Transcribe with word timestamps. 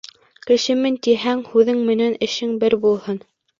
Кешемен 0.47 0.97
тиһәң, 1.09 1.45
һүҙең 1.51 1.85
менән 1.91 2.19
эшең 2.31 2.59
бер 2.67 2.79
булһын. 2.89 3.25